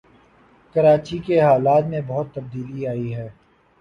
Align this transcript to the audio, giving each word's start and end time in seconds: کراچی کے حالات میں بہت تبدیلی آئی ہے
کراچی 0.75 1.17
کے 1.19 1.39
حالات 1.41 1.83
میں 1.85 2.01
بہت 2.07 2.33
تبدیلی 2.35 2.87
آئی 2.87 3.13
ہے 3.15 3.29